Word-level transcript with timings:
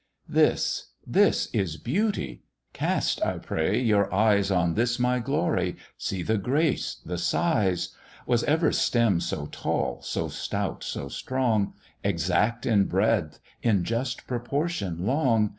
"This, 0.27 0.93
this! 1.05 1.45
is 1.53 1.77
beauty; 1.77 2.41
cast, 2.73 3.23
I 3.23 3.37
pray, 3.37 3.79
your 3.79 4.11
eyes 4.11 4.49
On 4.49 4.73
this 4.73 4.97
my 4.97 5.19
glory! 5.19 5.75
see 5.95 6.23
the 6.23 6.39
grace! 6.39 6.95
the 7.05 7.19
size! 7.19 7.95
Was 8.25 8.43
ever 8.45 8.71
stem 8.71 9.19
so 9.19 9.45
tall, 9.51 10.01
so 10.01 10.27
stout, 10.27 10.83
so 10.83 11.07
strong, 11.07 11.75
Exact 12.03 12.65
in 12.65 12.85
breadth, 12.85 13.37
in 13.61 13.83
just 13.83 14.25
proportion 14.25 15.05
long? 15.05 15.49